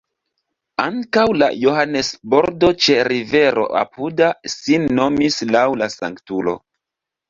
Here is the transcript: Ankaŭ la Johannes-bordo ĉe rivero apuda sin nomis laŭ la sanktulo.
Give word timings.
Ankaŭ 0.85 1.25
la 1.41 1.49
Johannes-bordo 1.65 2.73
ĉe 2.87 2.97
rivero 3.11 3.69
apuda 3.85 4.35
sin 4.59 4.93
nomis 5.01 5.43
laŭ 5.57 5.67
la 5.81 5.95
sanktulo. 6.03 6.63